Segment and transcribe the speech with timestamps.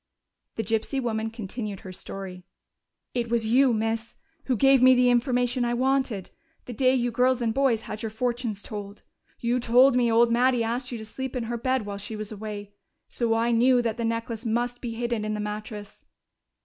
[0.55, 2.43] The gypsy woman continued her story:
[3.13, 6.31] "It was you, miss, who gave me the information I wanted,
[6.65, 9.03] the day you girls and boys had your fortunes told.
[9.39, 12.31] You told me old Mattie asked you to sleep in her bed while she was
[12.31, 12.73] away.
[13.09, 16.03] So I knew that the necklace must be hidden in the mattress....